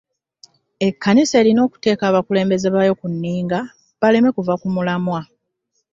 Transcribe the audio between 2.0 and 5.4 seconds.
abakulembeze baayo ku nninga baleme kuva ku mulamwa.